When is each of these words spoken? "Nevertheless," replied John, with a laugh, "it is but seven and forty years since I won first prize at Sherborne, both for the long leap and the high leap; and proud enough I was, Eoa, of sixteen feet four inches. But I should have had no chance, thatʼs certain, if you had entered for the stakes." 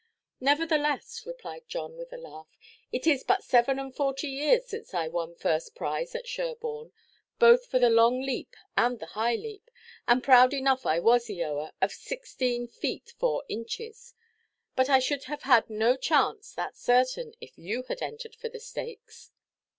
"Nevertheless," 0.39 1.27
replied 1.27 1.65
John, 1.67 1.95
with 1.95 2.11
a 2.11 2.17
laugh, 2.17 2.47
"it 2.91 3.05
is 3.05 3.23
but 3.23 3.43
seven 3.43 3.77
and 3.77 3.95
forty 3.95 4.29
years 4.29 4.65
since 4.65 4.95
I 4.95 5.07
won 5.07 5.35
first 5.35 5.75
prize 5.75 6.15
at 6.15 6.27
Sherborne, 6.27 6.91
both 7.37 7.67
for 7.67 7.77
the 7.77 7.91
long 7.91 8.19
leap 8.19 8.55
and 8.75 8.97
the 8.97 9.05
high 9.13 9.35
leap; 9.35 9.69
and 10.07 10.23
proud 10.23 10.55
enough 10.55 10.87
I 10.87 10.99
was, 10.99 11.27
Eoa, 11.27 11.73
of 11.83 11.91
sixteen 11.91 12.67
feet 12.67 13.13
four 13.19 13.43
inches. 13.47 14.15
But 14.75 14.89
I 14.89 14.97
should 14.97 15.25
have 15.25 15.43
had 15.43 15.69
no 15.69 15.95
chance, 15.95 16.55
thatʼs 16.55 16.77
certain, 16.77 17.33
if 17.39 17.55
you 17.59 17.83
had 17.83 18.01
entered 18.01 18.35
for 18.35 18.49
the 18.49 18.59
stakes." 18.59 19.29